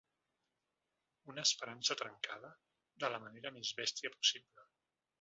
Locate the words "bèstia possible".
3.85-4.71